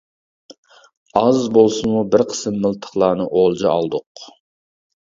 [1.21, 4.29] ئاز بولسىمۇ بىر قىسىم مىلتىقلارنى ئولجا ئالدۇق.